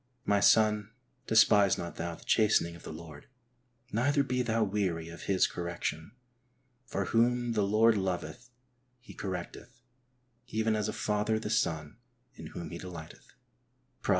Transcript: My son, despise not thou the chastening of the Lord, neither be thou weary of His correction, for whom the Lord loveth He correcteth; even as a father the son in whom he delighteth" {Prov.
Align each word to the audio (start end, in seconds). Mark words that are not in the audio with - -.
My 0.25 0.39
son, 0.39 0.89
despise 1.27 1.77
not 1.77 1.97
thou 1.97 2.15
the 2.15 2.23
chastening 2.25 2.75
of 2.75 2.81
the 2.81 2.91
Lord, 2.91 3.27
neither 3.91 4.23
be 4.23 4.41
thou 4.41 4.63
weary 4.63 5.09
of 5.09 5.25
His 5.25 5.45
correction, 5.45 6.13
for 6.87 7.05
whom 7.05 7.51
the 7.51 7.61
Lord 7.61 7.97
loveth 7.97 8.49
He 8.99 9.13
correcteth; 9.13 9.83
even 10.47 10.75
as 10.75 10.87
a 10.89 10.93
father 10.93 11.37
the 11.37 11.51
son 11.51 11.97
in 12.33 12.47
whom 12.47 12.71
he 12.71 12.79
delighteth" 12.79 13.27
{Prov. 14.01 14.09